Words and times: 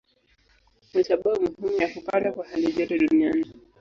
Ni 0.93 1.03
sababu 1.03 1.41
muhimu 1.51 1.81
ya 1.81 1.87
kupanda 1.87 2.31
kwa 2.31 2.47
halijoto 2.47 2.97
duniani. 2.97 3.45